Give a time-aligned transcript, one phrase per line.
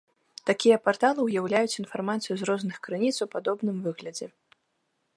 [0.49, 4.27] Такія парталы ўяўляюць інфармацыю з розных крыніц у падобным выглядзе.